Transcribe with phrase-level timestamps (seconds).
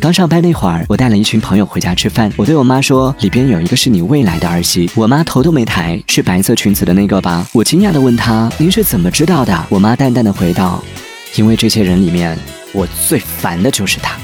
[0.00, 4.90] 刚上班那会儿，我带了一群朋友回家吃饭，我对我妈说，里边有一个是你未来的儿媳。
[4.94, 7.46] 我妈头都没抬，是白色裙子的那个吧？
[7.52, 9.66] 我惊讶的问她，您是怎么知道的？
[9.68, 10.82] 我妈淡淡的回道，
[11.36, 12.34] 因为这些人里面，
[12.72, 14.16] 我最烦的就是她。